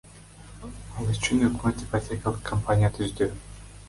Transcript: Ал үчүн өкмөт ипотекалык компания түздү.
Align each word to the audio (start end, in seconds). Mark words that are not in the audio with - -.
Ал 0.95 1.11
үчүн 1.15 1.43
өкмөт 1.49 1.83
ипотекалык 1.87 2.41
компания 2.49 2.91
түздү. 2.97 3.29